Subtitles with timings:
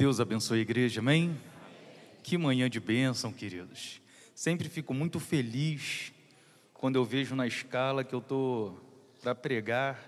[0.00, 1.38] Deus abençoe a igreja, amém?
[2.22, 4.00] Que manhã de bênção, queridos.
[4.34, 6.10] Sempre fico muito feliz
[6.72, 8.80] quando eu vejo na escala que eu estou
[9.20, 10.00] para pregar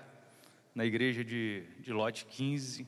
[0.75, 2.87] na igreja de, de Lote 15,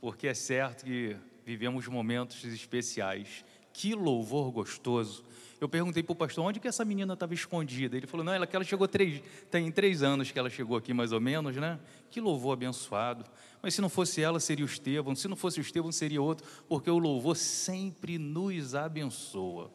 [0.00, 3.44] porque é certo que vivemos momentos especiais.
[3.72, 5.24] Que louvor gostoso
[5.60, 7.96] eu perguntei para o pastor onde que essa menina estava escondida.
[7.96, 10.92] Ele falou: não, ela, que ela chegou três, tem três anos que ela chegou aqui,
[10.92, 11.78] mais ou menos, né?
[12.10, 13.24] Que louvor abençoado.
[13.62, 15.16] Mas se não fosse ela, seria o Estevão.
[15.16, 19.70] Se não fosse o Estevão, seria outro, porque o louvor sempre nos abençoa.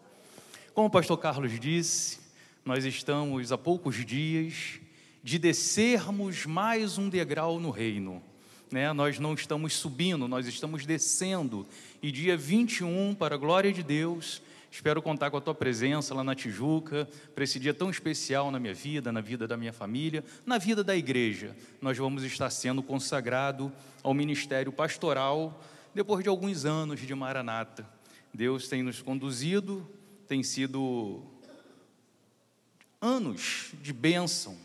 [0.74, 2.20] Como o pastor Carlos disse,
[2.64, 4.80] nós estamos há poucos dias
[5.24, 8.24] de descermos mais um degrau no reino.
[8.72, 8.94] Né?
[8.94, 11.68] Nós não estamos subindo, nós estamos descendo.
[12.02, 16.24] E dia 21, para a glória de Deus, Espero contar com a tua presença lá
[16.24, 20.24] na Tijuca, para esse dia tão especial na minha vida, na vida da minha família,
[20.46, 21.54] na vida da igreja.
[21.82, 23.70] Nós vamos estar sendo consagrado
[24.02, 25.62] ao ministério pastoral
[25.94, 27.86] depois de alguns anos de Maranata.
[28.34, 29.86] Deus tem nos conduzido,
[30.26, 31.22] tem sido
[33.02, 34.58] anos de bênção,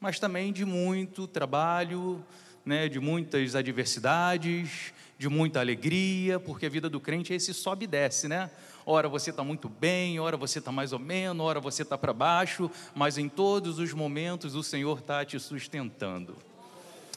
[0.00, 2.24] mas também de muito trabalho,
[2.64, 7.84] né, de muitas adversidades, de muita alegria, porque a vida do crente é esse sobe
[7.84, 8.50] e desce, né?
[8.84, 12.12] Ora você está muito bem, ora você está mais ou menos, ora você está para
[12.12, 16.36] baixo, mas em todos os momentos o Senhor está te sustentando.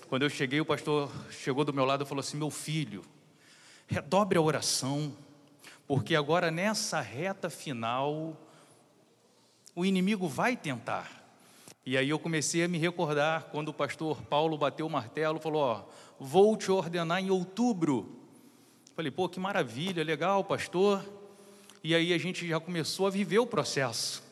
[0.07, 3.03] Quando eu cheguei, o pastor chegou do meu lado e falou assim: Meu filho,
[3.87, 5.11] redobre a oração,
[5.87, 8.39] porque agora nessa reta final,
[9.75, 11.25] o inimigo vai tentar.
[11.83, 15.61] E aí eu comecei a me recordar quando o pastor Paulo bateu o martelo, falou:
[15.63, 15.83] Ó,
[16.19, 18.19] vou te ordenar em outubro.
[18.95, 21.03] Falei, pô, que maravilha, legal, pastor.
[21.83, 24.23] E aí a gente já começou a viver o processo.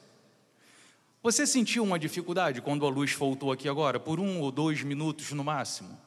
[1.21, 5.31] Você sentiu uma dificuldade quando a luz voltou aqui agora, por um ou dois minutos
[5.31, 5.97] no máximo?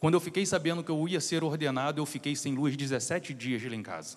[0.00, 3.62] Quando eu fiquei sabendo que eu ia ser ordenado, eu fiquei sem luz 17 dias
[3.62, 4.16] lá em casa.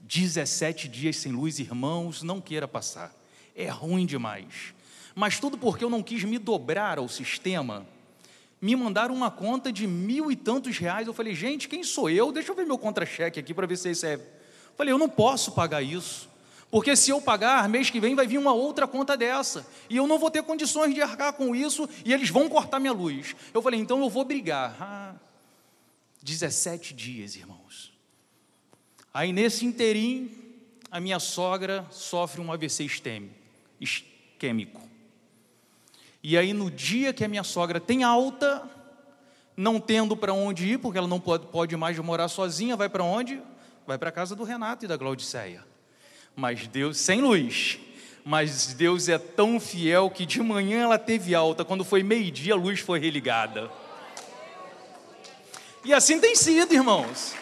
[0.00, 3.14] 17 dias sem luz, irmãos, não queira passar.
[3.54, 4.74] É ruim demais.
[5.14, 7.86] Mas tudo porque eu não quis me dobrar ao sistema.
[8.62, 11.08] Me mandaram uma conta de mil e tantos reais.
[11.08, 12.30] Eu falei, gente, quem sou eu?
[12.30, 14.20] Deixa eu ver meu contra-cheque aqui para ver se isso é
[14.76, 16.30] Falei, eu não posso pagar isso.
[16.70, 19.66] Porque se eu pagar, mês que vem vai vir uma outra conta dessa.
[19.90, 22.92] E eu não vou ter condições de arcar com isso e eles vão cortar minha
[22.92, 23.34] luz.
[23.52, 24.76] Eu falei, então eu vou brigar.
[24.80, 25.14] Ah,
[26.22, 27.92] 17 dias, irmãos.
[29.12, 30.30] Aí nesse interim,
[30.88, 32.88] a minha sogra sofre um AVC
[33.80, 34.91] isquêmico.
[36.22, 38.62] E aí no dia que a minha sogra tem alta,
[39.56, 43.02] não tendo para onde ir, porque ela não pode, pode mais morar sozinha, vai para
[43.02, 43.40] onde?
[43.86, 45.64] vai para a casa do Renato e da Glaudiceia.
[46.34, 47.78] Mas Deus, sem luz,
[48.24, 52.56] mas Deus é tão fiel que de manhã ela teve alta, quando foi meio-dia a
[52.56, 53.70] luz foi religada.
[55.84, 57.34] E assim tem sido, irmãos.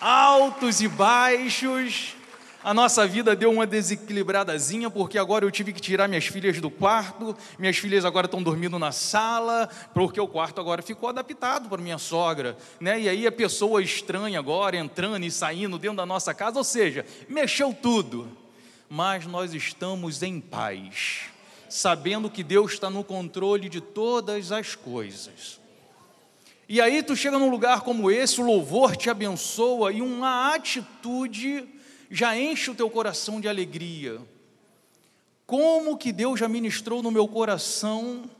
[0.00, 2.16] Altos e baixos,
[2.64, 6.70] a nossa vida deu uma desequilibradazinha, porque agora eu tive que tirar minhas filhas do
[6.70, 11.82] quarto, minhas filhas agora estão dormindo na sala, porque o quarto agora ficou adaptado para
[11.82, 13.00] minha sogra, né?
[13.00, 17.04] E aí a pessoa estranha agora entrando e saindo dentro da nossa casa, ou seja,
[17.28, 18.30] mexeu tudo.
[18.88, 21.22] Mas nós estamos em paz,
[21.68, 25.60] sabendo que Deus está no controle de todas as coisas.
[26.68, 31.66] E aí tu chega num lugar como esse, o louvor te abençoa e uma atitude
[32.12, 34.20] já enche o teu coração de alegria.
[35.46, 38.30] Como que Deus já ministrou no meu coração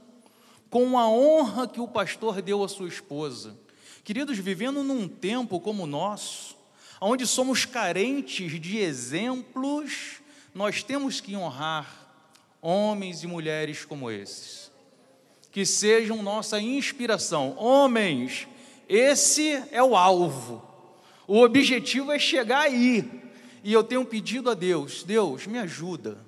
[0.68, 3.56] com a honra que o pastor deu à sua esposa.
[4.04, 6.56] Queridos, vivendo num tempo como o nosso,
[7.00, 10.20] onde somos carentes de exemplos,
[10.54, 12.10] nós temos que honrar
[12.60, 14.70] homens e mulheres como esses,
[15.50, 17.54] que sejam nossa inspiração.
[17.58, 18.46] Homens,
[18.88, 20.62] esse é o alvo,
[21.26, 23.22] o objetivo é chegar aí,
[23.62, 26.18] e eu tenho pedido a Deus: Deus, me ajuda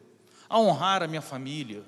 [0.48, 1.82] a honrar a minha família.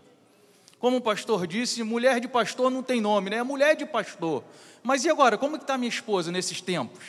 [0.79, 3.37] Como o pastor disse, mulher de pastor não tem nome, né?
[3.37, 4.45] É mulher de pastor.
[4.83, 7.05] Mas e agora, como está minha esposa nesses tempos?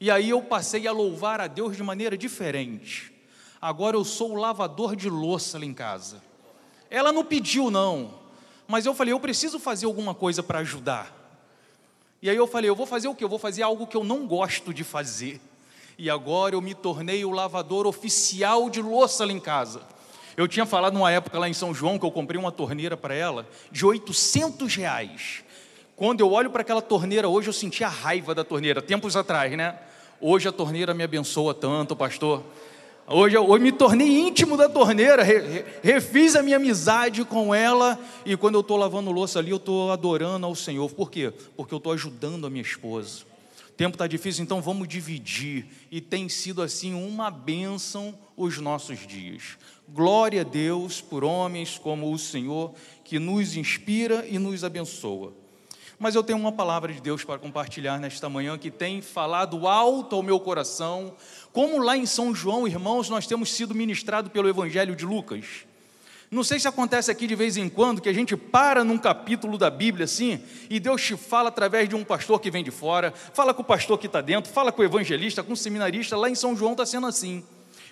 [0.00, 3.12] E aí eu passei a louvar a Deus de maneira diferente.
[3.60, 6.22] Agora eu sou o lavador de louça lá em casa.
[6.90, 8.14] Ela não pediu, não.
[8.68, 11.12] Mas eu falei, eu preciso fazer alguma coisa para ajudar.
[12.22, 13.24] E aí eu falei, eu vou fazer o quê?
[13.24, 15.40] Eu vou fazer algo que eu não gosto de fazer
[15.98, 19.80] e agora eu me tornei o lavador oficial de louça lá em casa.
[20.36, 23.14] Eu tinha falado numa época lá em São João que eu comprei uma torneira para
[23.14, 25.44] ela de 800 reais.
[25.94, 29.56] Quando eu olho para aquela torneira hoje, eu senti a raiva da torneira, tempos atrás,
[29.56, 29.78] né?
[30.20, 32.42] Hoje a torneira me abençoa tanto, pastor.
[33.06, 38.34] Hoje eu, me tornei íntimo da torneira, re, refiz a minha amizade com ela, e
[38.36, 40.90] quando eu estou lavando louça ali, eu estou adorando ao Senhor.
[40.90, 41.32] Por quê?
[41.56, 43.33] Porque eu estou ajudando a minha esposa
[43.76, 45.66] tempo está difícil, então vamos dividir.
[45.90, 49.58] E tem sido assim uma bênção os nossos dias.
[49.88, 52.72] Glória a Deus por homens como o Senhor,
[53.04, 55.32] que nos inspira e nos abençoa.
[55.98, 60.16] Mas eu tenho uma palavra de Deus para compartilhar nesta manhã que tem falado alto
[60.16, 61.14] ao meu coração,
[61.52, 65.64] como lá em São João, irmãos, nós temos sido ministrados pelo Evangelho de Lucas.
[66.34, 69.56] Não sei se acontece aqui de vez em quando que a gente para num capítulo
[69.56, 73.12] da Bíblia assim, e Deus te fala através de um pastor que vem de fora,
[73.32, 76.16] fala com o pastor que está dentro, fala com o evangelista, com o seminarista.
[76.16, 77.44] Lá em São João está sendo assim.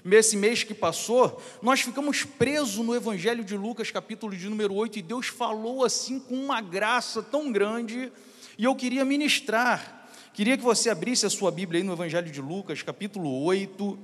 [0.05, 4.99] Nesse mês que passou, nós ficamos presos no Evangelho de Lucas, capítulo de número 8,
[4.99, 8.11] e Deus falou assim com uma graça tão grande,
[8.59, 10.09] e eu queria ministrar.
[10.35, 13.97] Queria que você abrisse a sua Bíblia aí no Evangelho de Lucas, capítulo 8.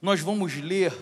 [0.00, 0.92] Nós vamos ler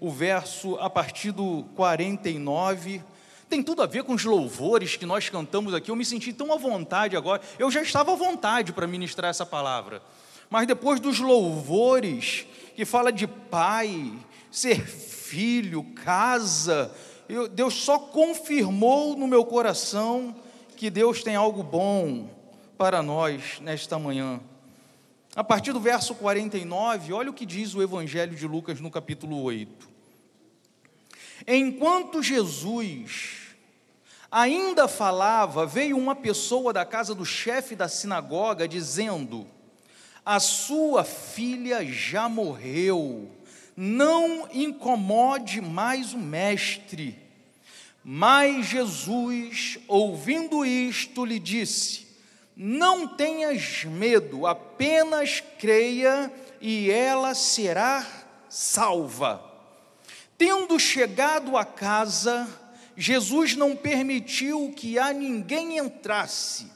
[0.00, 3.02] o verso a partir do 49.
[3.48, 5.90] Tem tudo a ver com os louvores que nós cantamos aqui.
[5.90, 7.40] Eu me senti tão à vontade agora.
[7.58, 10.02] Eu já estava à vontade para ministrar essa palavra.
[10.50, 12.46] Mas depois dos louvores,
[12.76, 14.12] que fala de pai,
[14.50, 16.90] ser filho, casa,
[17.28, 20.34] eu, Deus só confirmou no meu coração
[20.76, 22.30] que Deus tem algo bom
[22.78, 24.40] para nós nesta manhã.
[25.38, 29.40] A partir do verso 49, olha o que diz o Evangelho de Lucas no capítulo
[29.40, 29.88] 8.
[31.46, 33.54] Enquanto Jesus
[34.32, 39.46] ainda falava, veio uma pessoa da casa do chefe da sinagoga dizendo:
[40.26, 43.30] A sua filha já morreu,
[43.76, 47.16] não incomode mais o mestre.
[48.02, 52.07] Mas Jesus, ouvindo isto, lhe disse:
[52.60, 58.04] não tenhas medo, apenas creia e ela será
[58.48, 59.40] salva.
[60.36, 62.48] Tendo chegado a casa,
[62.96, 66.66] Jesus não permitiu que a ninguém entrasse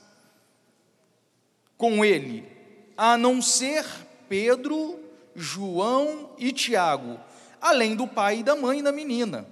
[1.77, 2.47] com ele,
[2.97, 3.85] a não ser
[4.29, 5.01] Pedro,
[5.35, 7.19] João e Tiago,
[7.61, 9.49] além do pai e da mãe da menina.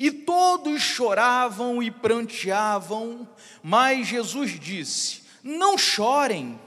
[0.00, 3.28] E todos choravam e pranteavam,
[3.62, 6.58] mas Jesus disse: não chorem,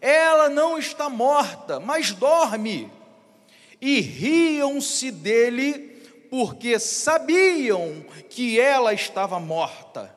[0.00, 2.90] ela não está morta, mas dorme.
[3.80, 10.14] E riam-se dele, porque sabiam que ela estava morta.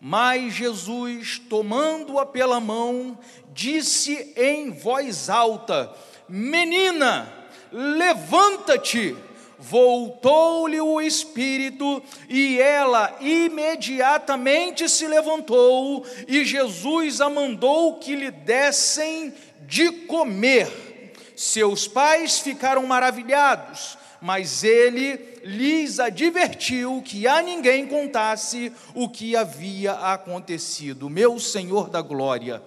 [0.00, 3.18] Mas Jesus, tomando-a pela mão,
[3.52, 5.92] disse em voz alta:
[6.28, 7.30] Menina,
[7.70, 9.16] levanta-te
[9.60, 19.34] voltou-lhe o espírito e ela imediatamente se levantou e Jesus a mandou que lhe dessem
[19.66, 21.12] de comer.
[21.36, 29.92] Seus pais ficaram maravilhados, mas ele lhes advertiu que a ninguém contasse o que havia
[29.92, 31.08] acontecido.
[31.08, 32.62] Meu Senhor da glória,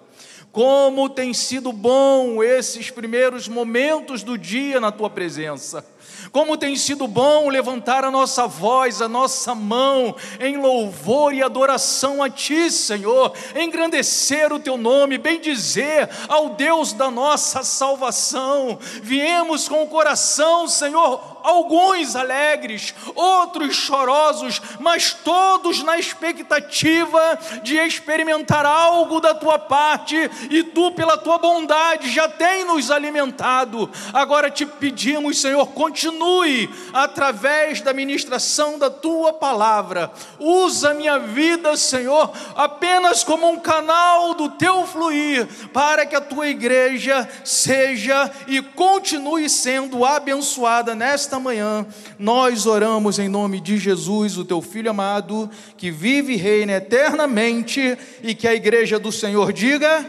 [0.52, 5.86] como tem sido bom esses primeiros momentos do dia na tua presença.
[6.34, 12.24] Como tem sido bom levantar a nossa voz, a nossa mão em louvor e adoração
[12.24, 18.80] a Ti, Senhor, engrandecer o Teu nome, bem dizer ao Deus da nossa salvação.
[19.04, 28.66] Viemos com o coração, Senhor, alguns alegres, outros chorosos, mas todos na expectativa de experimentar
[28.66, 30.16] algo da tua parte,
[30.50, 33.92] e tu, pela tua bondade, já tem nos alimentado.
[34.14, 40.12] Agora te pedimos, Senhor, continue através da ministração da tua palavra.
[40.40, 46.48] Usa minha vida, Senhor, apenas como um canal do teu fluir, para que a tua
[46.48, 51.86] igreja seja e continue sendo abençoada nesta nesta manhã,
[52.20, 57.98] nós oramos em nome de Jesus, o teu filho amado, que vive e reina eternamente,
[58.22, 60.06] e que a igreja do Senhor diga.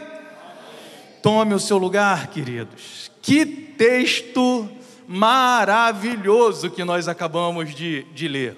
[1.23, 3.09] Tome o seu lugar, queridos.
[3.23, 4.69] Que texto
[5.07, 8.55] maravilhoso que nós acabamos de, de ler.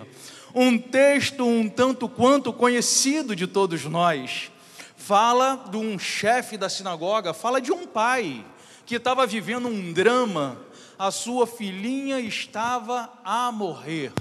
[0.53, 4.51] Um texto um tanto quanto conhecido de todos nós.
[4.97, 8.43] Fala de um chefe da sinagoga, fala de um pai
[8.85, 10.66] que estava vivendo um drama
[10.97, 14.11] a sua filhinha estava a morrer,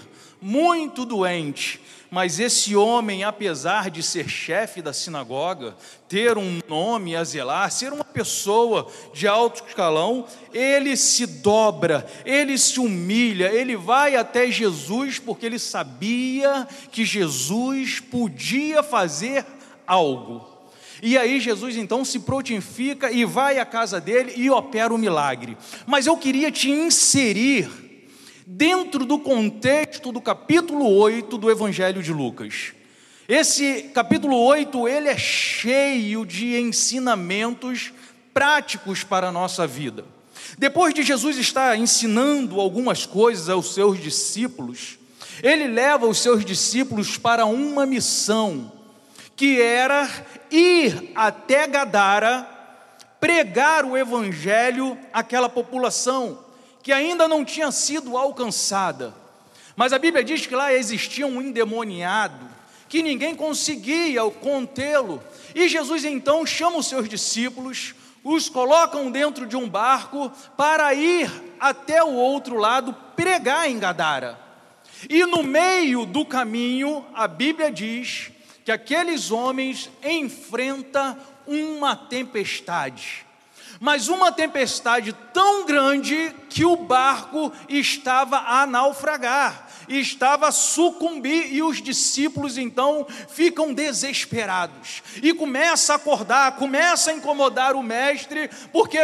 [0.41, 1.81] muito doente.
[2.11, 5.77] Mas esse homem, apesar de ser chefe da sinagoga,
[6.09, 12.57] ter um nome a zelar, ser uma pessoa de alto escalão, ele se dobra, ele
[12.57, 19.45] se humilha, ele vai até Jesus porque ele sabia que Jesus podia fazer
[19.85, 20.56] algo.
[21.03, 25.57] E aí Jesus então se prontifica e vai à casa dele e opera o milagre.
[25.87, 27.69] Mas eu queria te inserir
[28.47, 32.73] dentro do contexto do capítulo 8 do Evangelho de Lucas.
[33.29, 37.93] Esse capítulo 8, ele é cheio de ensinamentos
[38.33, 40.05] práticos para a nossa vida.
[40.57, 44.97] Depois de Jesus estar ensinando algumas coisas aos seus discípulos,
[45.43, 48.73] ele leva os seus discípulos para uma missão,
[49.37, 50.09] que era
[50.51, 52.49] ir até Gadara,
[53.21, 56.45] pregar o evangelho àquela população
[56.83, 59.13] que ainda não tinha sido alcançada.
[59.75, 62.49] Mas a Bíblia diz que lá existia um endemoniado,
[62.89, 65.21] que ninguém conseguia contê-lo.
[65.53, 71.29] E Jesus então chama os seus discípulos, os colocam dentro de um barco para ir
[71.59, 74.39] até o outro lado pregar em Gadara.
[75.11, 78.31] E no meio do caminho, a Bíblia diz
[78.67, 83.25] que aqueles homens enfrentam uma tempestade.
[83.79, 91.63] Mas uma tempestade tão grande que o barco estava a naufragar estava a sucumbir, e
[91.63, 98.99] os discípulos então ficam desesperados e começa a acordar, começa a incomodar o mestre, porque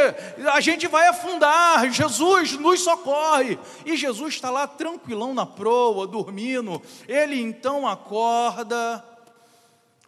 [0.52, 3.57] a gente vai afundar, Jesus nos socorre.
[3.87, 6.83] E Jesus está lá tranquilão na proa, dormindo.
[7.07, 9.12] Ele então acorda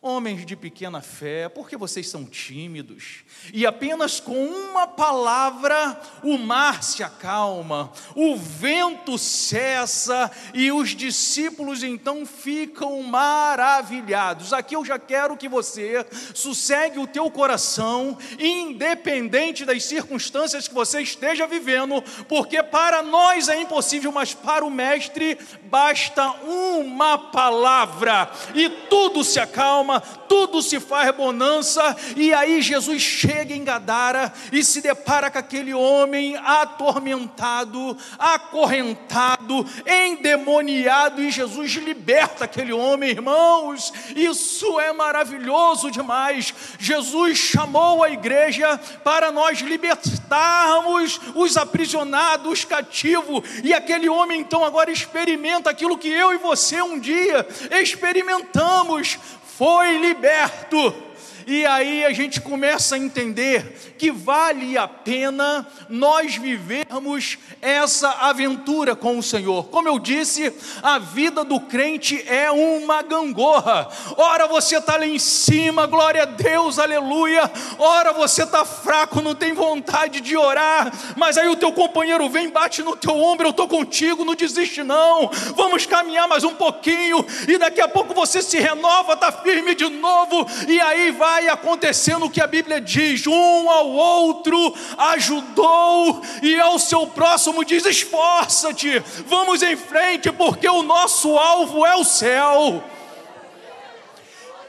[0.06, 3.24] Homens de pequena fé, por que vocês são tímidos?
[3.54, 11.82] E apenas com uma palavra o mar se acalma, o vento cessa e os discípulos
[11.82, 14.52] então ficam maravilhados.
[14.52, 21.00] Aqui eu já quero que você sossegue o teu coração, independente das circunstâncias que você
[21.00, 28.68] esteja vivendo, porque para nós é impossível, mas para o Mestre basta uma palavra e
[28.68, 34.80] tudo se acalma tudo se faz bonança, e aí Jesus chega em Gadara e se
[34.80, 43.92] depara com aquele homem atormentado, acorrentado, endemoniado, e Jesus liberta aquele homem, irmãos.
[44.14, 46.54] Isso é maravilhoso demais.
[46.78, 54.64] Jesus chamou a igreja para nós libertarmos os aprisionados, os cativos, e aquele homem então
[54.64, 59.18] agora experimenta aquilo que eu e você um dia experimentamos
[59.56, 61.03] foi liberto.
[61.46, 68.96] E aí a gente começa a entender que vale a pena nós vivermos essa aventura
[68.96, 69.64] com o Senhor.
[69.68, 73.88] Como eu disse, a vida do crente é uma gangorra.
[74.16, 77.50] Ora você está lá em cima, glória a Deus, aleluia.
[77.78, 82.48] Ora você está fraco, não tem vontade de orar, mas aí o teu companheiro vem,
[82.48, 85.30] bate no teu ombro, eu estou contigo, não desiste não.
[85.56, 89.88] Vamos caminhar mais um pouquinho e daqui a pouco você se renova, está firme de
[89.88, 96.22] novo e aí vai vai acontecendo o que a Bíblia diz: um ao outro ajudou,
[96.40, 102.04] e ao seu próximo diz: esforça-te, vamos em frente, porque o nosso alvo é o
[102.04, 102.84] céu.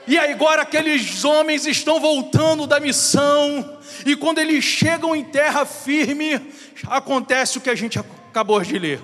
[0.07, 6.51] E agora aqueles homens estão voltando da missão, e quando eles chegam em terra firme,
[6.87, 9.01] acontece o que a gente acabou de ler.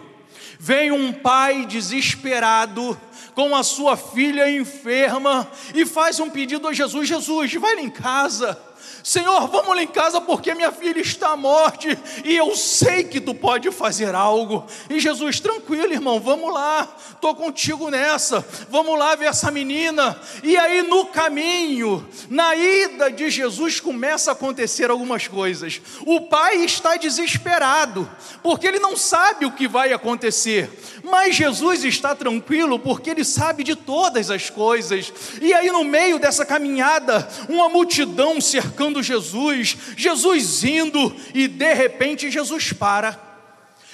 [0.59, 2.99] Vem um pai desesperado,
[3.35, 7.89] com a sua filha enferma e faz um pedido a Jesus: Jesus, vai lá em
[7.89, 8.59] casa
[9.03, 13.19] Senhor, vamos lá em casa porque minha filha está à morte e eu sei que
[13.19, 14.65] tu pode fazer algo.
[14.89, 20.19] E Jesus, tranquilo, irmão, vamos lá, estou contigo nessa, vamos lá ver essa menina.
[20.43, 25.81] E aí no caminho, na ida de Jesus, começa a acontecer algumas coisas.
[26.05, 28.09] O pai está desesperado,
[28.43, 30.69] porque ele não sabe o que vai acontecer,
[31.03, 35.11] mas Jesus está tranquilo porque ele sabe de todas as coisas.
[35.41, 38.39] E aí no meio dessa caminhada, uma multidão
[38.71, 43.19] cercando Jesus, Jesus indo, e de repente Jesus para.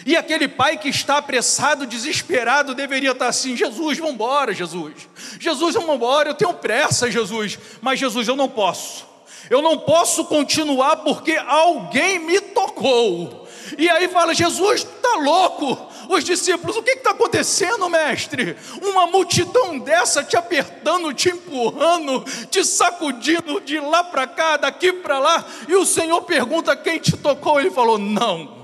[0.06, 4.94] E aquele pai que está apressado, desesperado, deveria estar assim: Jesus, vamos embora, Jesus.
[5.40, 7.58] Jesus, vamos embora, eu tenho pressa, Jesus.
[7.82, 9.06] Mas Jesus, eu não posso.
[9.50, 13.48] Eu não posso continuar porque alguém me tocou.
[13.78, 15.87] E aí fala: Jesus, está louco?
[16.10, 18.56] Os discípulos, o que está acontecendo, mestre?
[18.82, 25.20] Uma multidão dessa te apertando, te empurrando, te sacudindo de lá para cá, daqui para
[25.20, 27.60] lá, e o Senhor pergunta quem te tocou.
[27.60, 28.57] Ele falou: Não,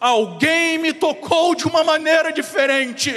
[0.00, 3.12] Alguém me tocou de uma maneira diferente.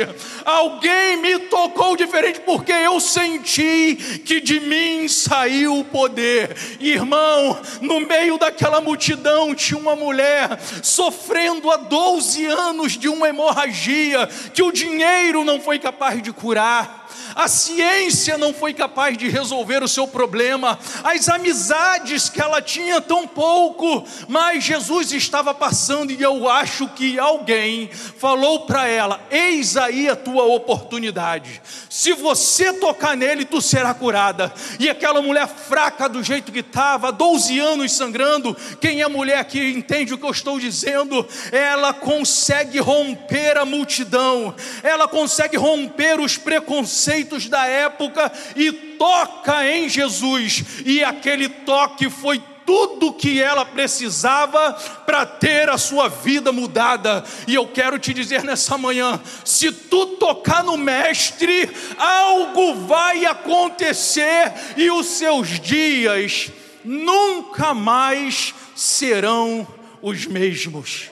[0.46, 6.56] Alguém me tocou diferente porque eu senti que de mim saiu o poder.
[6.80, 14.28] Irmão, no meio daquela multidão tinha uma mulher sofrendo há 12 anos de uma hemorragia
[14.54, 17.01] que o dinheiro não foi capaz de curar
[17.36, 23.00] a ciência não foi capaz de resolver o seu problema, as amizades que ela tinha
[23.00, 29.78] tão pouco, mas Jesus estava passando e eu acho que alguém falou para ela: Eis
[29.78, 34.52] aí a tua oportunidade, se você tocar nele, tu será curada.
[34.80, 39.72] E aquela mulher fraca do jeito que estava, 12 anos sangrando, quem é mulher aqui
[39.72, 46.38] entende o que eu estou dizendo, ela consegue romper a multidão, ela consegue romper os
[46.38, 54.74] preconceitos da época e toca em Jesus, e aquele toque foi tudo que ela precisava
[55.06, 57.24] para ter a sua vida mudada.
[57.48, 64.54] E eu quero te dizer nessa manhã: se tu tocar no Mestre, algo vai acontecer
[64.78, 66.50] e os seus dias
[66.84, 69.68] nunca mais serão
[70.02, 71.11] os mesmos.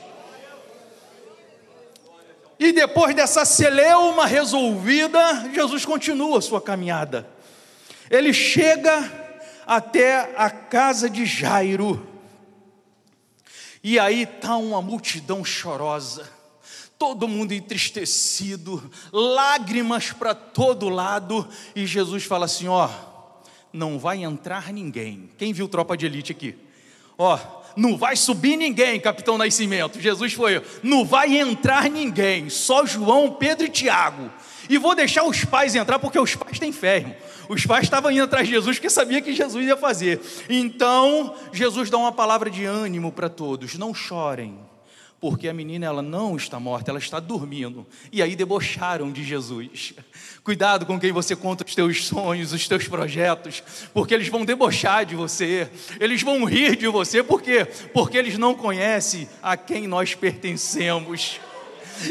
[2.60, 7.26] E depois dessa celeuma resolvida, Jesus continua a sua caminhada.
[8.10, 9.10] Ele chega
[9.66, 12.06] até a casa de Jairo.
[13.82, 16.30] E aí está uma multidão chorosa,
[16.98, 22.90] todo mundo entristecido, lágrimas para todo lado, e Jesus fala assim: Ó,
[23.72, 25.30] não vai entrar ninguém.
[25.38, 26.58] Quem viu tropa de elite aqui?
[27.18, 27.38] Ó,
[27.76, 30.00] não vai subir ninguém, capitão Nascimento.
[30.00, 34.30] Jesus foi, não vai entrar ninguém, só João, Pedro e Tiago.
[34.70, 37.16] E vou deixar os pais entrar, porque os pais têm fé, irmão.
[37.50, 40.22] Os pais estavam indo atrás de Jesus porque sabia que Jesus ia fazer.
[40.48, 44.56] Então, Jesus dá uma palavra de ânimo para todos: não chorem,
[45.20, 47.86] porque a menina ela não está morta, ela está dormindo.
[48.12, 49.94] E aí debocharam de Jesus.
[50.44, 53.62] Cuidado com quem você conta os teus sonhos, os teus projetos,
[53.94, 57.66] porque eles vão debochar de você, eles vão rir de você, por quê?
[57.94, 61.40] Porque eles não conhecem a quem nós pertencemos.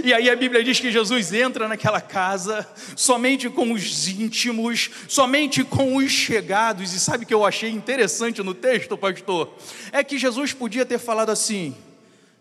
[0.05, 5.65] E aí a Bíblia diz que Jesus entra naquela casa somente com os íntimos, somente
[5.65, 6.93] com os chegados.
[6.93, 9.51] E sabe o que eu achei interessante no texto, pastor?
[9.91, 11.75] É que Jesus podia ter falado assim: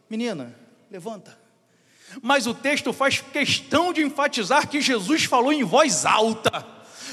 [0.09, 0.55] Menina,
[0.89, 1.37] levanta.
[2.21, 6.65] Mas o texto faz questão de enfatizar que Jesus falou em voz alta.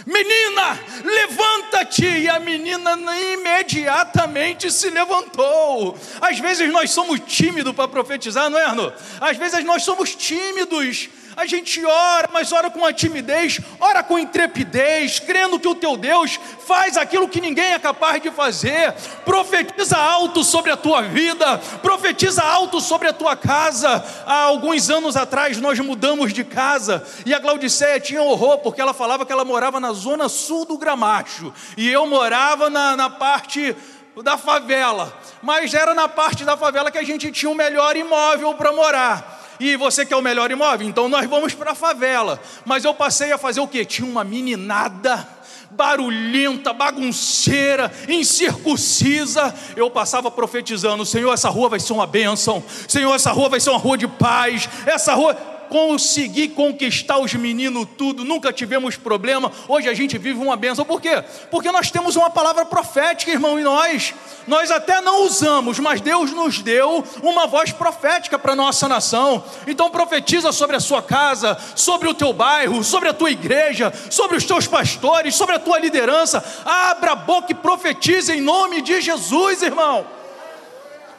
[0.07, 2.05] Menina, levanta-te!
[2.05, 2.97] E a menina
[3.33, 5.97] imediatamente se levantou.
[6.21, 8.93] Às vezes nós somos tímidos para profetizar, não é, Arno?
[9.21, 14.19] Às vezes nós somos tímidos a gente ora, mas ora com a timidez, ora com
[14.19, 18.93] intrepidez, crendo que o teu Deus faz aquilo que ninguém é capaz de fazer.
[19.25, 24.05] Profetiza alto sobre a tua vida, profetiza alto sobre a tua casa.
[24.27, 28.95] Há alguns anos atrás nós mudamos de casa e a Glaudiceia tinha horror porque ela
[28.95, 33.77] falava que ela morava na zona sul do Gramacho e eu morava na, na parte
[34.23, 38.55] da favela, mas era na parte da favela que a gente tinha o melhor imóvel
[38.55, 39.44] para morar.
[39.65, 40.87] E você quer o melhor imóvel?
[40.87, 42.39] Então nós vamos para a favela.
[42.67, 43.83] Mas eu passei a fazer o quê?
[43.83, 45.27] Tinha uma meninada
[45.71, 53.33] barulhenta, bagunceira, incircuncisa, eu passava profetizando: Senhor, essa rua vai ser uma bênção, Senhor, essa
[53.33, 55.35] rua vai ser uma rua de paz, essa rua
[55.69, 59.51] consegui conquistar os meninos tudo, nunca tivemos problema.
[59.69, 60.85] Hoje a gente vive uma benção.
[60.85, 61.23] Por quê?
[61.51, 64.15] Porque nós temos uma palavra profética, irmão, em nós.
[64.47, 69.43] Nós até não usamos, mas Deus nos deu uma voz profética para a nossa nação.
[69.67, 74.37] Então profetiza sobre a sua casa, sobre o teu bairro, sobre a tua igreja, sobre
[74.37, 76.45] os teus pastores, sobre a tua liderança.
[76.65, 80.07] Abra a boca e profetiza em nome de Jesus, irmão.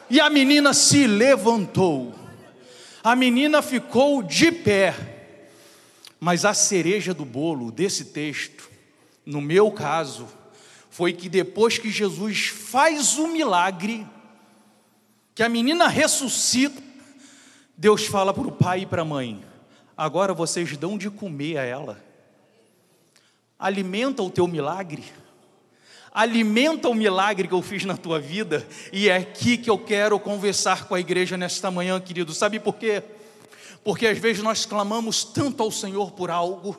[0.08, 2.25] E a menina se levantou
[3.06, 4.92] a menina ficou de pé,
[6.18, 8.68] mas a cereja do bolo desse texto,
[9.24, 10.26] no meu caso,
[10.90, 14.04] foi que depois que Jesus faz o milagre,
[15.36, 16.82] que a menina ressuscita,
[17.76, 19.40] Deus fala para o pai e para a mãe:
[19.96, 22.04] agora vocês dão de comer a ela,
[23.56, 25.04] alimenta o teu milagre
[26.16, 30.18] alimenta o milagre que eu fiz na tua vida, e é aqui que eu quero
[30.18, 32.32] conversar com a igreja nesta manhã, querido.
[32.32, 33.02] Sabe por quê?
[33.84, 36.74] Porque às vezes nós clamamos tanto ao Senhor por algo,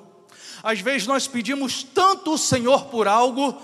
[0.63, 3.56] às vezes nós pedimos tanto ao Senhor por algo,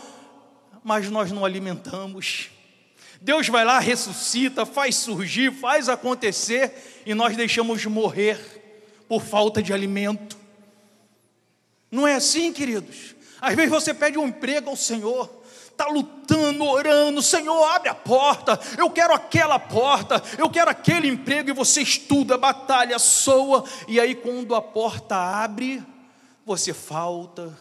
[0.83, 2.51] mas nós não alimentamos.
[3.19, 8.37] Deus vai lá, ressuscita, faz surgir, faz acontecer, e nós deixamos morrer
[9.09, 10.37] por falta de alimento.
[11.89, 13.15] Não é assim, queridos?
[13.41, 15.41] Às vezes você pede um emprego ao Senhor,
[15.73, 21.49] está lutando, orando, Senhor, abre a porta, eu quero aquela porta, eu quero aquele emprego,
[21.49, 25.83] e você estuda, batalha, soa, e aí quando a porta abre,
[26.45, 27.57] você falta,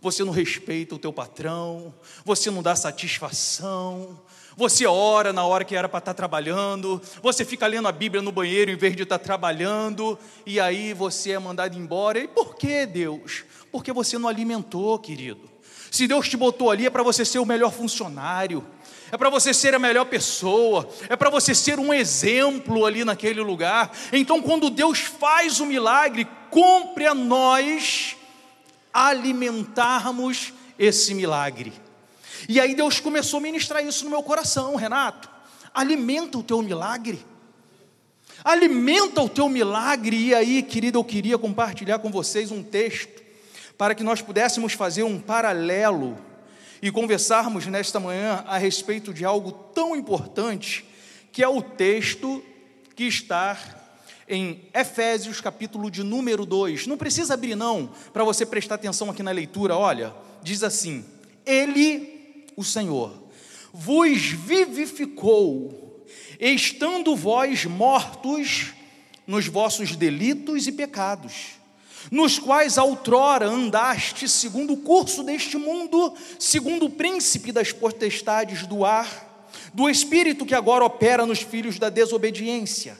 [0.00, 1.92] você não respeita o teu patrão,
[2.24, 4.20] você não dá satisfação,
[4.56, 8.22] Você ora na hora que era para estar tá trabalhando, você fica lendo a Bíblia
[8.22, 12.20] no banheiro em vez de estar tá trabalhando, e aí você é mandado embora.
[12.20, 13.44] E por que, Deus?
[13.72, 15.53] Porque você não alimentou, querido.
[15.94, 18.66] Se Deus te botou ali é para você ser o melhor funcionário,
[19.12, 23.40] é para você ser a melhor pessoa, é para você ser um exemplo ali naquele
[23.40, 23.96] lugar.
[24.12, 28.16] Então, quando Deus faz o milagre, cumpre a nós
[28.92, 31.72] alimentarmos esse milagre.
[32.48, 35.30] E aí Deus começou a ministrar isso no meu coração, Renato.
[35.72, 37.24] Alimenta o teu milagre.
[38.42, 40.16] Alimenta o teu milagre.
[40.16, 43.23] E aí, querido, eu queria compartilhar com vocês um texto
[43.76, 46.16] para que nós pudéssemos fazer um paralelo
[46.80, 50.84] e conversarmos nesta manhã a respeito de algo tão importante,
[51.32, 52.44] que é o texto
[52.94, 53.58] que está
[54.28, 56.86] em Efésios, capítulo de número 2.
[56.86, 59.76] Não precisa abrir, não, para você prestar atenção aqui na leitura.
[59.76, 61.04] Olha, diz assim:
[61.44, 63.12] Ele, o Senhor,
[63.72, 66.06] vos vivificou,
[66.38, 68.72] estando vós mortos
[69.26, 71.63] nos vossos delitos e pecados
[72.10, 78.84] nos quais outrora andaste segundo o curso deste mundo, segundo o príncipe das potestades do
[78.84, 82.98] ar, do espírito que agora opera nos filhos da desobediência,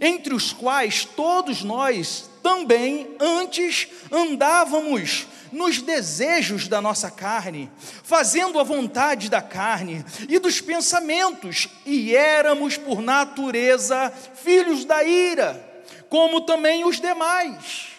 [0.00, 7.70] entre os quais todos nós também antes andávamos nos desejos da nossa carne,
[8.02, 15.64] fazendo a vontade da carne e dos pensamentos, e éramos por natureza filhos da ira,
[16.08, 17.93] como também os demais.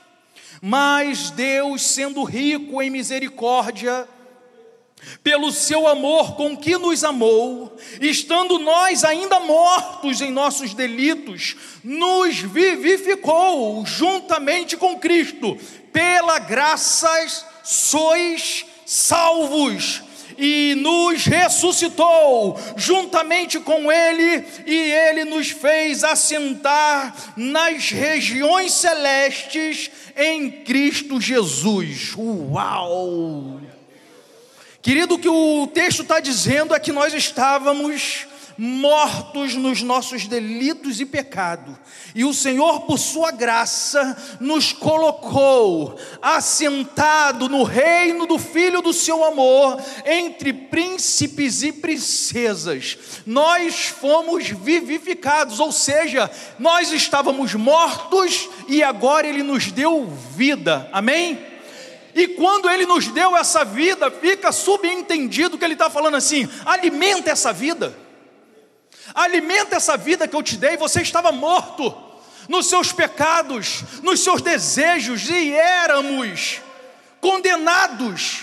[0.68, 4.10] Mas Deus, sendo rico em misericórdia,
[5.24, 12.40] pelo seu amor com que nos amou, estando nós ainda mortos em nossos delitos, nos
[12.40, 15.56] vivificou juntamente com Cristo,
[15.94, 20.02] pela graças sois salvos
[20.38, 30.52] e nos ressuscitou juntamente com Ele, e Ele nos fez assentar nas regiões celestes em
[30.52, 32.14] Cristo Jesus.
[32.16, 33.62] Uau!
[34.82, 41.00] Querido, o que o texto está dizendo é que nós estávamos mortos nos nossos delitos
[41.00, 41.78] e pecado,
[42.14, 49.24] e o Senhor, por Sua graça, nos colocou assentado no reino do Filho do Seu
[49.24, 52.98] amor, entre príncipes e princesas.
[53.26, 61.38] Nós fomos vivificados, ou seja, nós estávamos mortos e agora Ele nos deu vida, amém?
[62.14, 67.30] E quando Ele nos deu essa vida, fica subentendido que Ele está falando assim: alimenta
[67.30, 68.05] essa vida
[69.16, 70.76] alimenta essa vida que eu te dei.
[70.76, 71.96] Você estava morto
[72.50, 76.62] nos seus pecados, nos seus desejos, e éramos
[77.22, 78.42] condenados.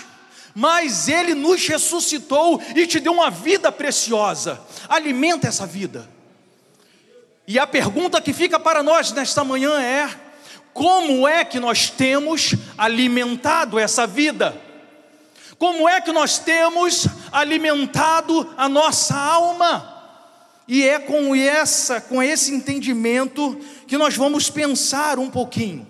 [0.55, 4.59] Mas Ele nos ressuscitou e te deu uma vida preciosa.
[4.89, 6.09] Alimenta essa vida.
[7.47, 10.09] E a pergunta que fica para nós nesta manhã é:
[10.73, 14.59] como é que nós temos alimentado essa vida?
[15.57, 19.92] Como é que nós temos alimentado a nossa alma?
[20.67, 25.87] E é com essa, com esse entendimento que nós vamos pensar um pouquinho.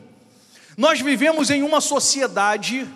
[0.75, 2.87] Nós vivemos em uma sociedade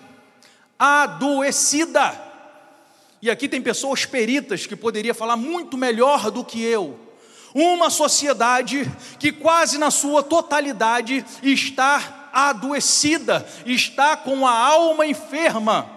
[0.79, 2.19] adoecida.
[3.21, 6.99] E aqui tem pessoas peritas que poderia falar muito melhor do que eu.
[7.53, 15.89] Uma sociedade que quase na sua totalidade está adoecida, está com a alma enferma.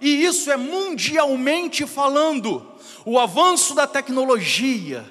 [0.00, 2.64] E isso é mundialmente falando.
[3.04, 5.04] O avanço da tecnologia,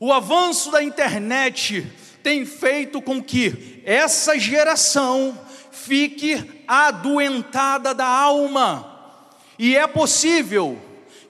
[0.00, 1.86] o avanço da internet
[2.22, 5.38] tem feito com que essa geração
[5.70, 9.20] fique adoentada da alma.
[9.58, 10.80] E é possível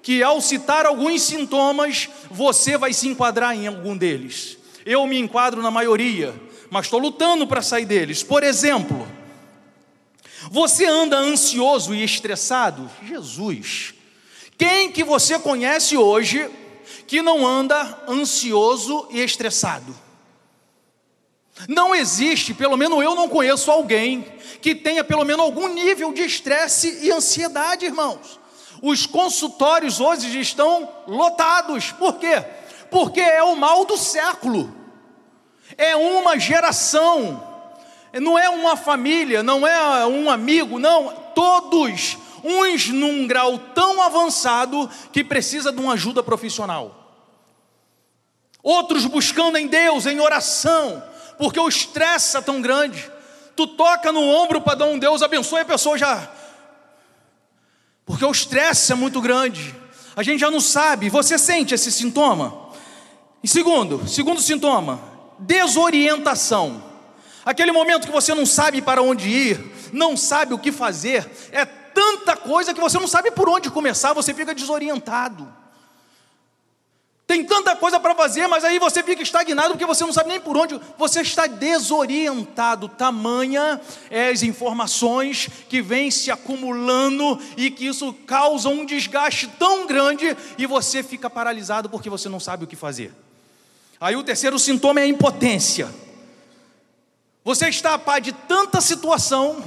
[0.02, 4.56] que, ao citar alguns sintomas, você vai se enquadrar em algum deles.
[4.86, 6.32] Eu me enquadro na maioria,
[6.70, 8.22] mas estou lutando para sair deles.
[8.22, 9.06] Por exemplo,
[10.48, 12.88] você anda ansioso e estressado?
[13.04, 13.94] Jesus.
[14.56, 16.48] Quem que você conhece hoje
[17.10, 19.92] que não anda ansioso e estressado.
[21.66, 24.24] Não existe, pelo menos eu não conheço alguém
[24.62, 28.38] que tenha pelo menos algum nível de estresse e ansiedade, irmãos.
[28.80, 31.90] Os consultórios hoje estão lotados.
[31.90, 32.44] Por quê?
[32.92, 34.72] Porque é o mal do século.
[35.76, 37.44] É uma geração.
[38.12, 44.88] Não é uma família, não é um amigo, não, todos uns num grau tão avançado
[45.12, 46.99] que precisa de uma ajuda profissional
[48.62, 51.02] outros buscando em Deus, em oração,
[51.38, 53.10] porque o estresse é tão grande.
[53.56, 56.30] Tu toca no ombro para dar um Deus abençoe, a pessoa já.
[58.04, 59.74] Porque o estresse é muito grande.
[60.16, 61.08] A gente já não sabe.
[61.08, 62.70] Você sente esse sintoma?
[63.42, 65.00] E segundo, segundo sintoma,
[65.38, 66.82] desorientação.
[67.44, 71.64] Aquele momento que você não sabe para onde ir, não sabe o que fazer, é
[71.64, 75.59] tanta coisa que você não sabe por onde começar, você fica desorientado.
[77.30, 80.40] Tem tanta coisa para fazer, mas aí você fica estagnado porque você não sabe nem
[80.40, 82.88] por onde, você está desorientado.
[82.88, 89.86] Tamanha é as informações que vêm se acumulando e que isso causa um desgaste tão
[89.86, 93.14] grande e você fica paralisado porque você não sabe o que fazer.
[94.00, 95.88] Aí o terceiro sintoma é a impotência.
[97.44, 99.62] Você está a par de tanta situação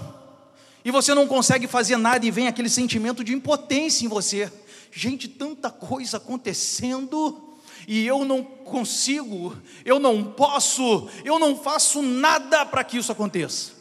[0.84, 4.52] e você não consegue fazer nada e vem aquele sentimento de impotência em você.
[4.92, 7.43] Gente, tanta coisa acontecendo
[7.88, 13.74] e eu não consigo, eu não posso, eu não faço nada para que isso aconteça.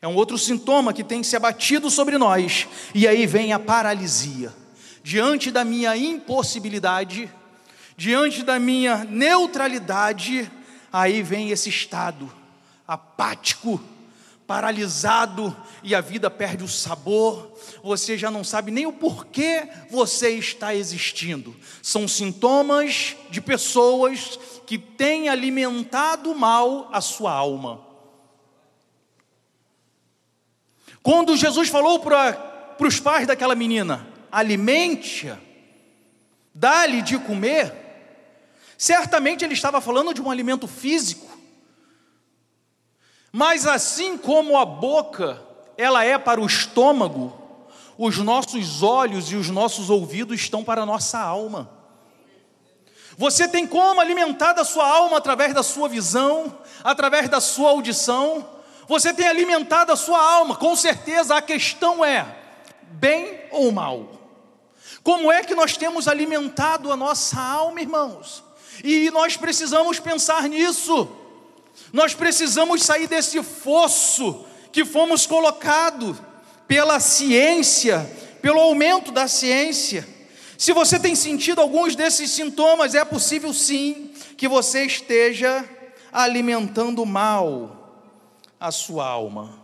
[0.00, 4.52] É um outro sintoma que tem se abatido sobre nós, e aí vem a paralisia.
[5.02, 7.30] Diante da minha impossibilidade,
[7.96, 10.50] diante da minha neutralidade,
[10.92, 12.30] aí vem esse estado
[12.86, 13.80] apático,
[14.46, 17.52] paralisado e a vida perde o sabor,
[17.82, 21.56] você já não sabe nem o porquê você está existindo.
[21.82, 27.80] São sintomas de pessoas que têm alimentado mal a sua alma.
[31.02, 35.38] Quando Jesus falou para os pais daquela menina: alimente-a,
[36.54, 37.72] dá-lhe de comer,
[38.76, 41.33] certamente ele estava falando de um alimento físico
[43.36, 45.42] mas assim como a boca,
[45.76, 47.32] ela é para o estômago,
[47.98, 51.68] os nossos olhos e os nossos ouvidos estão para a nossa alma.
[53.18, 58.48] Você tem como alimentar a sua alma através da sua visão, através da sua audição.
[58.86, 62.24] Você tem alimentado a sua alma, com certeza a questão é:
[62.82, 64.12] bem ou mal?
[65.02, 68.44] Como é que nós temos alimentado a nossa alma, irmãos?
[68.84, 71.23] E nós precisamos pensar nisso.
[71.94, 76.16] Nós precisamos sair desse fosso que fomos colocados
[76.66, 78.00] pela ciência,
[78.42, 80.04] pelo aumento da ciência.
[80.58, 85.64] Se você tem sentido alguns desses sintomas, é possível sim que você esteja
[86.12, 88.02] alimentando mal
[88.58, 89.62] a sua alma.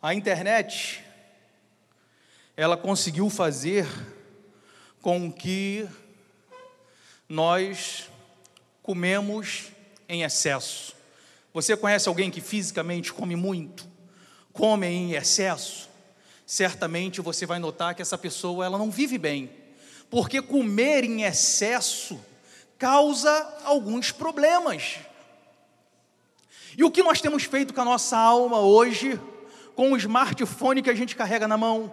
[0.00, 1.04] A internet,
[2.56, 3.86] ela conseguiu fazer
[5.02, 5.86] com que
[7.28, 8.08] nós
[8.86, 9.72] comemos
[10.08, 10.94] em excesso.
[11.52, 13.84] Você conhece alguém que fisicamente come muito,
[14.52, 15.90] come em excesso?
[16.46, 19.50] Certamente você vai notar que essa pessoa ela não vive bem,
[20.08, 22.16] porque comer em excesso
[22.78, 24.98] causa alguns problemas.
[26.78, 29.20] E o que nós temos feito com a nossa alma hoje,
[29.74, 31.92] com o smartphone que a gente carrega na mão,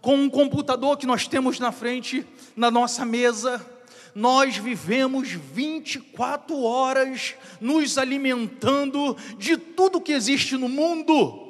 [0.00, 3.64] com um computador que nós temos na frente, na nossa mesa,
[4.14, 11.42] nós vivemos 24 horas nos alimentando de tudo que existe no mundo.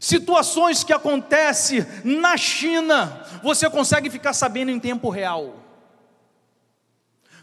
[0.00, 5.61] Situações que acontecem na China, você consegue ficar sabendo em tempo real.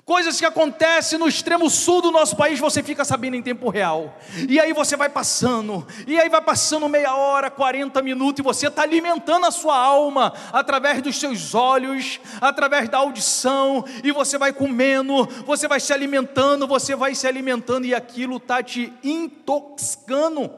[0.10, 4.18] Coisas que acontecem no extremo sul do nosso país, você fica sabendo em tempo real.
[4.50, 8.70] E aí você vai passando, e aí vai passando meia hora, 40 minutos, e você
[8.70, 14.52] está alimentando a sua alma através dos seus olhos, através da audição, e você vai
[14.52, 20.52] comendo, você vai se alimentando, você vai se alimentando, e aquilo está te intoxicando.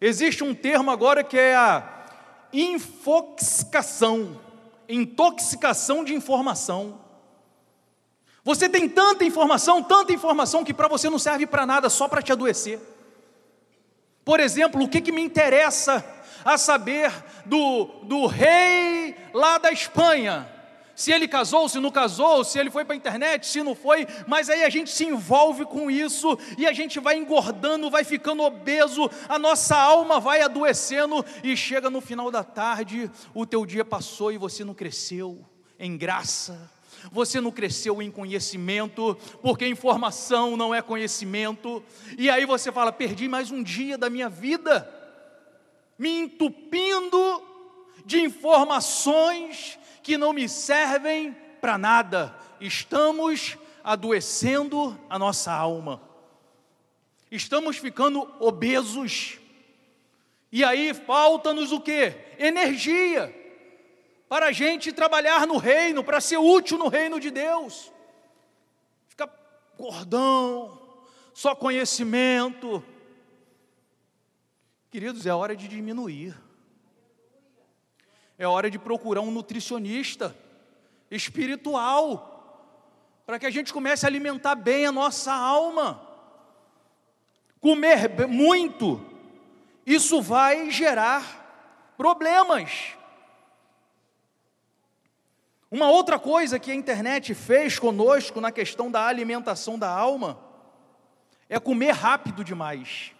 [0.00, 2.06] Existe um termo agora que é a
[2.50, 4.40] infoxicação,
[4.88, 7.04] intoxicação de informação.
[8.46, 12.22] Você tem tanta informação, tanta informação que para você não serve para nada, só para
[12.22, 12.78] te adoecer.
[14.24, 16.04] Por exemplo, o que, que me interessa
[16.44, 17.12] a saber
[17.44, 20.48] do, do rei lá da Espanha?
[20.94, 24.06] Se ele casou, se não casou, se ele foi para a internet, se não foi,
[24.28, 28.44] mas aí a gente se envolve com isso e a gente vai engordando, vai ficando
[28.44, 33.84] obeso, a nossa alma vai adoecendo e chega no final da tarde, o teu dia
[33.84, 35.44] passou e você não cresceu
[35.80, 36.75] em graça
[37.10, 41.82] você não cresceu em conhecimento, porque informação não é conhecimento,
[42.18, 44.88] e aí você fala: perdi mais um dia da minha vida,
[45.98, 47.42] me entupindo
[48.04, 56.00] de informações que não me servem para nada, estamos adoecendo a nossa alma,
[57.30, 59.38] estamos ficando obesos,
[60.52, 62.14] e aí falta-nos o que?
[62.38, 63.45] Energia
[64.28, 67.92] para a gente trabalhar no reino, para ser útil no reino de Deus.
[69.08, 69.30] Fica
[69.78, 70.80] gordão,
[71.32, 72.84] só conhecimento.
[74.90, 76.36] Queridos, é hora de diminuir.
[78.38, 80.36] É hora de procurar um nutricionista
[81.10, 82.32] espiritual,
[83.24, 86.02] para que a gente comece a alimentar bem a nossa alma.
[87.60, 89.04] Comer muito,
[89.86, 92.96] isso vai gerar problemas.
[95.76, 100.42] Uma outra coisa que a internet fez conosco na questão da alimentação da alma
[101.50, 103.12] é comer rápido demais.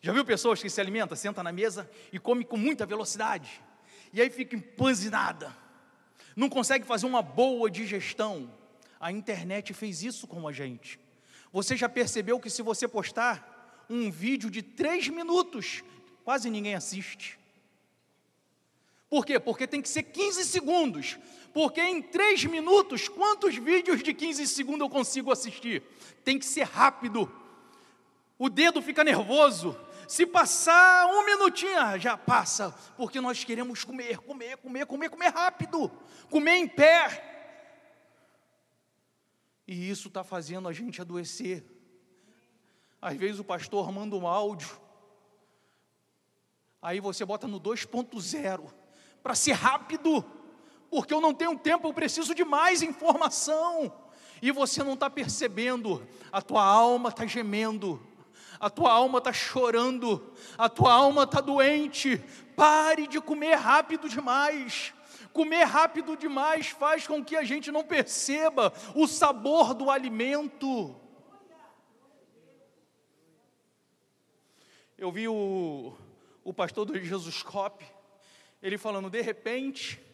[0.00, 3.60] Já viu pessoas que se alimentam, senta na mesa e come com muita velocidade,
[4.10, 5.54] e aí fica empanzinada,
[6.34, 8.50] não consegue fazer uma boa digestão.
[8.98, 10.98] A internet fez isso com a gente.
[11.52, 15.84] Você já percebeu que se você postar um vídeo de três minutos,
[16.24, 17.38] quase ninguém assiste.
[19.12, 19.38] Por quê?
[19.38, 21.18] Porque tem que ser 15 segundos.
[21.52, 25.82] Porque em três minutos, quantos vídeos de 15 segundos eu consigo assistir?
[26.24, 27.30] Tem que ser rápido.
[28.38, 34.18] O dedo fica nervoso, se passar um minutinho, ah, já passa, porque nós queremos comer,
[34.18, 35.90] comer, comer, comer, comer rápido,
[36.28, 37.30] comer em pé.
[39.66, 41.64] E isso está fazendo a gente adoecer.
[43.00, 44.70] Às vezes o pastor manda um áudio,
[46.80, 48.72] aí você bota no 2.0
[49.22, 50.24] para ser rápido,
[50.92, 53.90] porque eu não tenho tempo, eu preciso de mais informação.
[54.42, 57.98] E você não está percebendo, a tua alma está gemendo,
[58.60, 62.22] a tua alma está chorando, a tua alma está doente.
[62.54, 64.92] Pare de comer rápido demais.
[65.32, 70.94] Comer rápido demais faz com que a gente não perceba o sabor do alimento.
[74.98, 75.96] Eu vi o,
[76.44, 77.82] o pastor do Jesus Cop,
[78.62, 80.11] ele falando, de repente,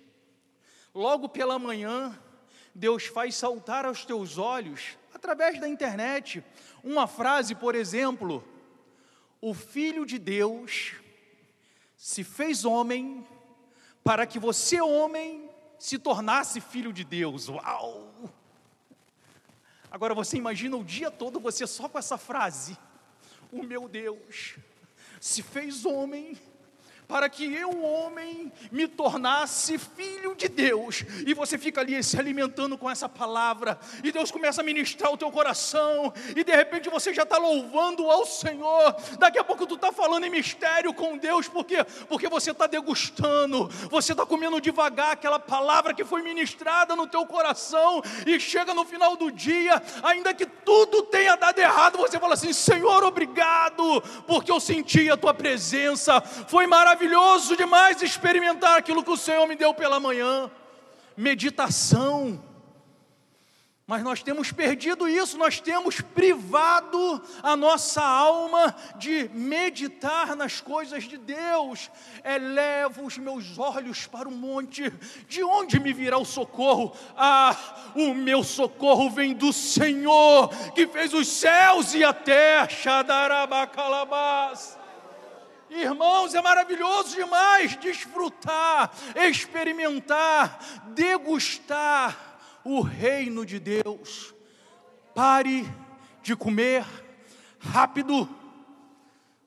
[0.99, 2.19] logo pela manhã,
[2.75, 6.43] Deus faz saltar aos teus olhos, através da internet,
[6.83, 8.45] uma frase, por exemplo,
[9.41, 10.95] o Filho de Deus
[11.97, 13.25] se fez homem
[14.03, 17.49] para que você, homem, se tornasse filho de Deus.
[17.49, 18.13] Uau!
[19.89, 22.77] Agora você imagina o dia todo você só com essa frase:
[23.53, 24.57] O meu Deus
[25.21, 26.37] se fez homem
[27.09, 31.03] para que eu, homem, me tornasse filho de Deus.
[31.27, 35.17] E você fica ali se alimentando com essa palavra, e Deus começa a ministrar o
[35.17, 38.95] teu coração, e de repente você já está louvando ao Senhor.
[39.19, 41.83] Daqui a pouco tu está falando em mistério com Deus, por quê?
[42.11, 47.25] Porque você está degustando, você está comendo devagar aquela palavra que foi ministrada no teu
[47.25, 52.35] coração, e chega no final do dia, ainda que tudo tenha dado errado, você fala
[52.35, 59.11] assim: Senhor, obrigado, porque eu senti a tua presença, foi maravilhoso demais experimentar aquilo que
[59.11, 60.51] o Senhor me deu pela manhã.
[61.17, 62.39] Meditação.
[63.89, 71.05] Mas nós temos perdido isso, nós temos privado a nossa alma de meditar nas coisas
[71.05, 71.91] de Deus.
[72.23, 74.93] Elevo os meus olhos para o monte,
[75.27, 76.95] de onde me virá o socorro?
[77.17, 77.57] Ah,
[77.95, 82.69] o meu socorro vem do Senhor, que fez os céus e a terra.
[82.69, 84.77] Xadarabacalabás.
[85.71, 92.28] Irmãos, é maravilhoso demais desfrutar, experimentar, degustar
[92.65, 94.35] o reino de Deus.
[95.15, 95.65] Pare
[96.23, 96.85] de comer
[97.59, 98.29] rápido,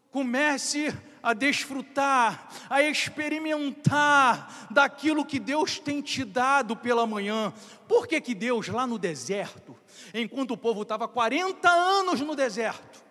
[0.10, 0.93] comece
[1.24, 7.54] a desfrutar, a experimentar daquilo que Deus tem te dado pela manhã.
[7.88, 9.78] Por que, que Deus, lá no deserto,
[10.13, 13.04] enquanto o povo estava 40 anos no deserto,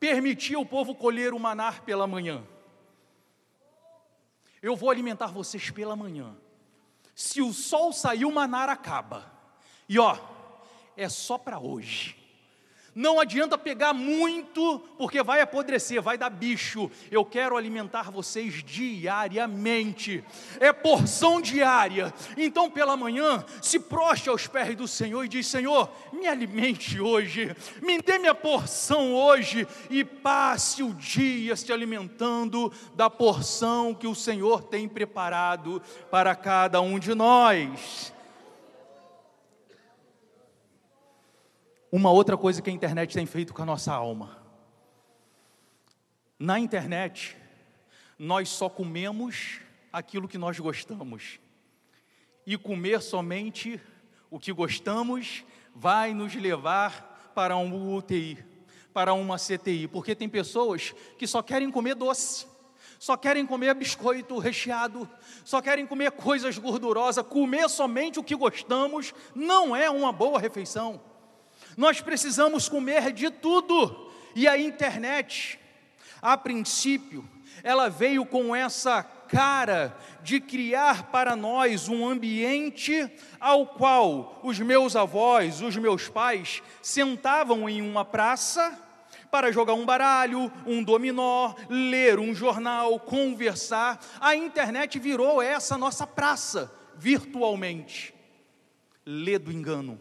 [0.00, 2.42] permitia o povo colher o manar pela manhã.
[4.62, 6.34] Eu vou alimentar vocês pela manhã.
[7.14, 9.32] Se o sol sair, o manar acaba.
[9.88, 10.18] E ó,
[10.96, 12.23] é só para hoje.
[12.94, 16.88] Não adianta pegar muito, porque vai apodrecer, vai dar bicho.
[17.10, 20.22] Eu quero alimentar vocês diariamente.
[20.60, 22.14] É porção diária.
[22.36, 27.54] Então, pela manhã, se proste aos pés do Senhor e diz: Senhor, me alimente hoje,
[27.82, 34.14] me dê minha porção hoje e passe o dia se alimentando da porção que o
[34.14, 38.13] Senhor tem preparado para cada um de nós.
[41.96, 44.36] Uma outra coisa que a internet tem feito com a nossa alma.
[46.36, 47.36] Na internet,
[48.18, 49.60] nós só comemos
[49.92, 51.38] aquilo que nós gostamos.
[52.44, 53.80] E comer somente
[54.28, 58.44] o que gostamos vai nos levar para um UTI,
[58.92, 62.44] para uma CTI, porque tem pessoas que só querem comer doce,
[62.98, 65.08] só querem comer biscoito recheado,
[65.44, 67.24] só querem comer coisas gordurosas.
[67.24, 71.13] Comer somente o que gostamos não é uma boa refeição.
[71.76, 74.10] Nós precisamos comer de tudo.
[74.34, 75.58] E a internet,
[76.20, 77.28] a princípio,
[77.62, 83.10] ela veio com essa cara de criar para nós um ambiente
[83.40, 88.80] ao qual os meus avós, os meus pais, sentavam em uma praça
[89.30, 94.00] para jogar um baralho, um dominó, ler um jornal, conversar.
[94.20, 98.14] A internet virou essa nossa praça, virtualmente.
[99.04, 100.00] Lê do engano.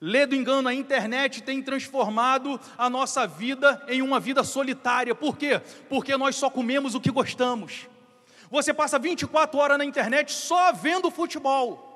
[0.00, 5.14] Lê do engano, a internet tem transformado a nossa vida em uma vida solitária.
[5.14, 5.60] Por quê?
[5.88, 7.86] Porque nós só comemos o que gostamos.
[8.50, 11.90] Você passa 24 horas na internet só vendo futebol.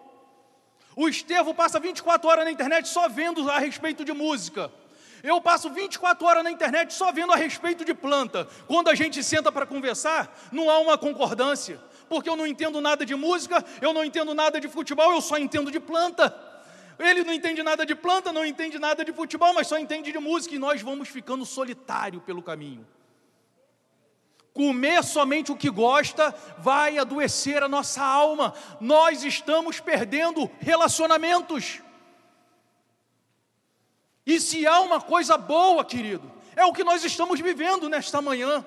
[0.97, 4.71] O Estevão passa 24 horas na internet só vendo a respeito de música.
[5.23, 8.49] Eu passo 24 horas na internet só vendo a respeito de planta.
[8.67, 13.05] Quando a gente senta para conversar, não há uma concordância, porque eu não entendo nada
[13.05, 16.48] de música, eu não entendo nada de futebol, eu só entendo de planta.
[16.99, 20.19] Ele não entende nada de planta, não entende nada de futebol, mas só entende de
[20.19, 22.87] música e nós vamos ficando solitário pelo caminho.
[24.53, 28.53] Comer somente o que gosta vai adoecer a nossa alma.
[28.81, 31.81] Nós estamos perdendo relacionamentos.
[34.27, 38.67] E se há uma coisa boa, querido, é o que nós estamos vivendo nesta manhã.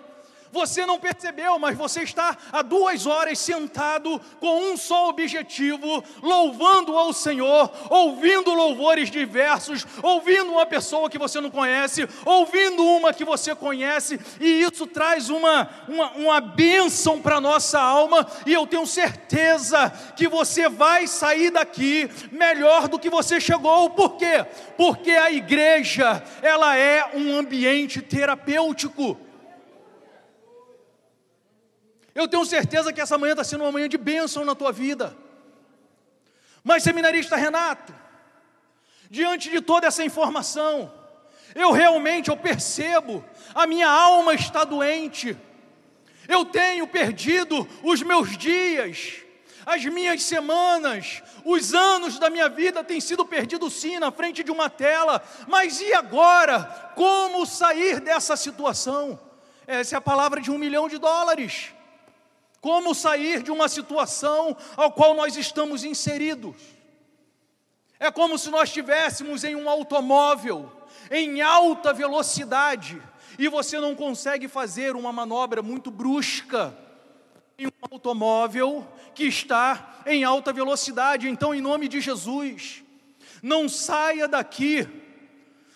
[0.52, 6.98] Você não percebeu, mas você está há duas horas sentado com um só objetivo, louvando
[6.98, 13.24] ao Senhor, ouvindo louvores diversos, ouvindo uma pessoa que você não conhece, ouvindo uma que
[13.24, 18.68] você conhece, e isso traz uma, uma, uma bênção para a nossa alma, e eu
[18.68, 24.46] tenho certeza que você vai sair daqui melhor do que você chegou, por quê?
[24.76, 29.31] Porque a igreja, ela é um ambiente terapêutico.
[32.14, 35.16] Eu tenho certeza que essa manhã está sendo uma manhã de bênção na tua vida.
[36.64, 37.94] Mas, seminarista Renato,
[39.10, 40.92] diante de toda essa informação,
[41.56, 45.38] eu realmente eu percebo, a minha alma está doente.
[46.28, 49.22] Eu tenho perdido os meus dias,
[49.66, 54.52] as minhas semanas, os anos da minha vida têm sido perdidos sim na frente de
[54.52, 55.24] uma tela.
[55.48, 56.64] Mas e agora?
[56.96, 59.20] Como sair dessa situação?
[59.66, 61.74] Essa é a palavra de um milhão de dólares.
[62.62, 66.56] Como sair de uma situação ao qual nós estamos inseridos?
[68.00, 70.72] É como se nós estivéssemos em um automóvel
[71.10, 73.02] em alta velocidade
[73.38, 76.78] e você não consegue fazer uma manobra muito brusca
[77.58, 81.28] em um automóvel que está em alta velocidade.
[81.28, 82.84] Então, em nome de Jesus,
[83.42, 84.88] não saia daqui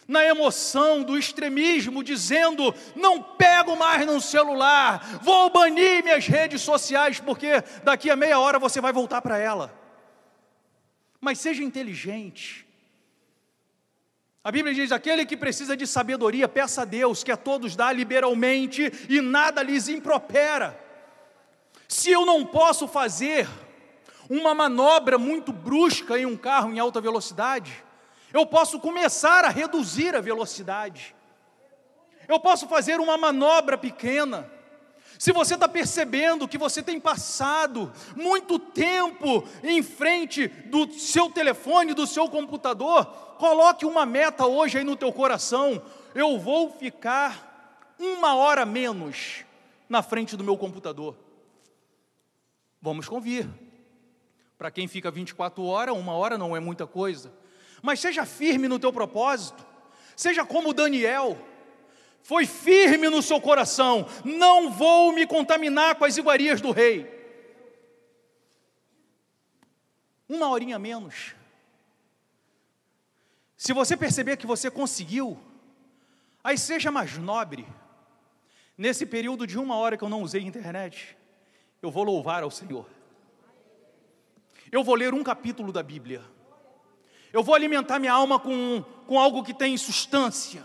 [0.07, 7.19] na emoção do extremismo, dizendo: não pego mais no celular, vou banir minhas redes sociais,
[7.19, 9.73] porque daqui a meia hora você vai voltar para ela.
[11.19, 12.65] Mas seja inteligente.
[14.43, 17.91] A Bíblia diz: aquele que precisa de sabedoria, peça a Deus, que a todos dá
[17.91, 20.79] liberalmente e nada lhes impropera.
[21.87, 23.47] Se eu não posso fazer
[24.29, 27.84] uma manobra muito brusca em um carro em alta velocidade,
[28.35, 31.15] eu posso começar a reduzir a velocidade.
[32.27, 34.51] Eu posso fazer uma manobra pequena.
[35.17, 41.93] Se você está percebendo que você tem passado muito tempo em frente do seu telefone,
[41.93, 43.05] do seu computador,
[43.37, 45.81] coloque uma meta hoje aí no teu coração.
[46.13, 49.45] Eu vou ficar uma hora menos
[49.87, 51.15] na frente do meu computador.
[52.81, 53.47] Vamos convir.
[54.57, 57.44] Para quem fica 24 horas, uma hora não é muita coisa
[57.85, 59.63] mas seja firme no teu propósito,
[60.15, 61.37] seja como Daniel,
[62.23, 67.13] foi firme no seu coração, não vou me contaminar com as iguarias do rei.
[70.27, 71.35] Uma horinha menos.
[73.55, 75.39] Se você perceber que você conseguiu,
[76.43, 77.67] aí seja mais nobre.
[78.75, 81.15] Nesse período de uma hora que eu não usei internet,
[81.83, 82.89] eu vou louvar ao Senhor.
[84.71, 86.34] Eu vou ler um capítulo da Bíblia.
[87.35, 90.63] Eu vou alimentar minha alma com, com algo que tem substância.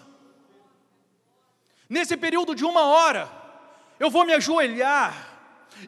[1.89, 3.29] Nesse período de uma hora,
[3.99, 5.13] eu vou me ajoelhar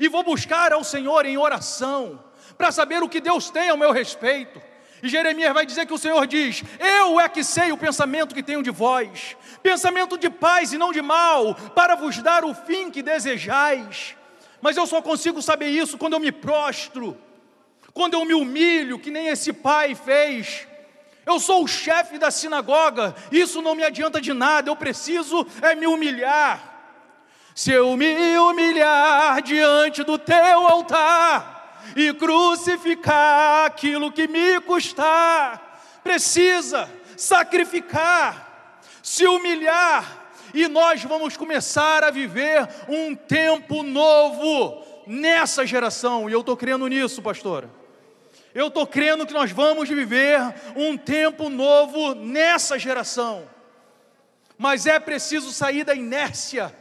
[0.00, 2.18] e vou buscar ao Senhor em oração,
[2.58, 4.60] para saber o que Deus tem ao meu respeito.
[5.00, 8.42] E Jeremias vai dizer que o Senhor diz: Eu é que sei o pensamento que
[8.42, 12.90] tenho de vós, pensamento de paz e não de mal, para vos dar o fim
[12.90, 14.16] que desejais.
[14.60, 17.16] Mas eu só consigo saber isso quando eu me prostro,
[17.94, 20.66] quando eu me humilho, que nem esse pai fez,
[21.24, 25.74] eu sou o chefe da sinagoga, isso não me adianta de nada, eu preciso é
[25.74, 26.70] me humilhar.
[27.54, 36.90] Se eu me humilhar diante do teu altar e crucificar aquilo que me custar, precisa
[37.16, 40.20] sacrificar, se humilhar,
[40.54, 46.86] e nós vamos começar a viver um tempo novo nessa geração, e eu estou crendo
[46.88, 47.81] nisso, pastora.
[48.54, 50.38] Eu estou crendo que nós vamos viver
[50.76, 53.48] um tempo novo nessa geração,
[54.58, 56.74] mas é preciso sair da inércia,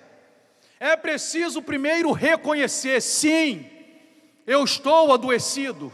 [0.80, 3.70] é preciso primeiro reconhecer: sim,
[4.46, 5.94] eu estou adoecido,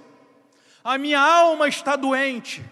[0.83, 2.63] a minha alma está doente,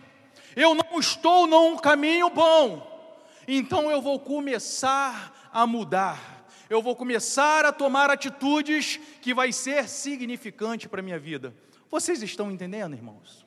[0.56, 6.34] eu não estou num caminho bom, então eu vou começar a mudar.
[6.68, 11.54] Eu vou começar a tomar atitudes que vai ser significante para a minha vida.
[11.90, 13.46] Vocês estão entendendo, irmãos?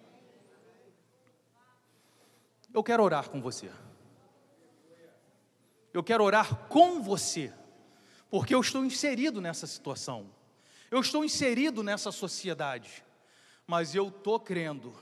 [2.73, 3.71] Eu quero orar com você.
[5.93, 7.53] Eu quero orar com você,
[8.31, 10.31] porque eu estou inserido nessa situação.
[10.91, 13.05] Eu estou inserido nessa sociedade.
[13.67, 14.95] Mas eu estou crendo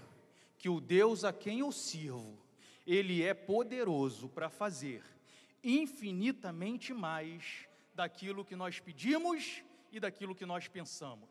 [0.59, 2.37] que o Deus a quem eu sirvo,
[2.87, 5.05] Ele é poderoso para fazer
[5.63, 11.29] infinitamente mais daquilo que nós pedimos e daquilo que nós pensamos.